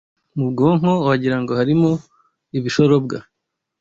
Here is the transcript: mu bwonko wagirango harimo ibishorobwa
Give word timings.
mu 0.37 0.45
bwonko 0.51 0.91
wagirango 1.07 1.51
harimo 1.59 1.89
ibishorobwa 2.57 3.17